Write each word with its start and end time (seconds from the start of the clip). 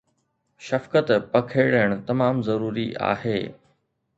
شفقت 0.67 1.11
پکيڙڻ 1.33 1.89
تمام 2.07 2.35
ضروري 2.49 2.89
آهي 3.11 3.39